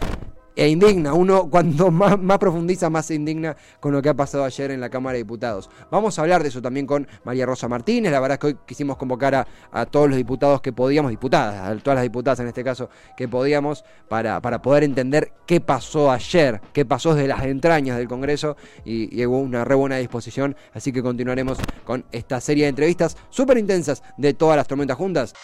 e 0.57 0.69
indigna. 0.69 1.13
Uno 1.13 1.49
cuando 1.49 1.91
más, 1.93 2.19
más, 2.19 2.39
profundiza, 2.39 2.91
más 2.91 3.07
se 3.07 3.15
indigna 3.15 3.57
con 3.79 3.93
lo 3.93 4.03
que 4.03 4.09
ha 4.09 4.15
pasado 4.15 4.45
ayer 4.45 4.71
en 4.71 4.81
la 4.81 4.89
Cámara 4.89 5.13
de 5.13 5.19
Diputados. 5.19 5.71
Vamos 5.91 6.19
a 6.19 6.23
hablar 6.23 6.43
de 6.43 6.49
eso 6.49 6.63
también 6.63 6.87
con 6.87 7.07
María 7.25 7.47
Rosa 7.47 7.69
Martínez. 7.69 8.11
La 8.11 8.21
verdad 8.21 8.35
es 8.37 8.41
que 8.41 8.47
hoy 8.49 8.57
quisimos 8.67 8.97
convocar 8.97 9.47
a, 9.71 9.87
todos 9.87 10.09
los 10.09 10.17
diputados 10.17 10.61
que 10.61 10.73
podíamos, 10.73 11.11
diputadas, 11.11 11.69
a 11.69 11.77
todas 11.83 11.97
las 11.97 12.03
diputadas 12.03 12.41
en 12.41 12.49
este 12.49 12.65
caso, 12.65 12.89
que 13.17 13.29
podíamos, 13.29 13.85
para, 14.09 14.41
para 14.41 14.63
poder 14.63 14.85
entender 14.85 15.33
qué 15.47 15.61
pasó 15.61 16.11
ayer, 16.11 16.61
qué 16.73 16.85
pasó 16.85 17.15
desde 17.15 17.29
las 17.29 17.45
entrañas 17.45 17.99
del 17.99 18.09
Congreso 18.09 18.57
y, 18.85 19.15
y 19.15 19.27
hubo 19.27 19.39
una 19.39 19.65
re 19.65 19.75
buena 19.75 19.97
disposición. 19.97 20.57
Así 20.73 20.93
que 20.93 21.03
continuaremos 21.03 21.59
con 21.85 22.05
esta 22.11 22.41
serie 22.41 22.65
de 22.65 22.71
entrevistas 22.71 23.17
súper 23.29 23.59
intensas 23.59 24.03
de 24.17 24.35
todas 24.35 24.57
las 24.57 24.67
tormentas 24.67 24.97
juntas. 24.97 25.35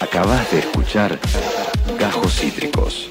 Acabas 0.00 0.50
de 0.50 0.58
escuchar 0.60 1.18
Gajos 1.98 2.40
Cítricos. 2.40 3.10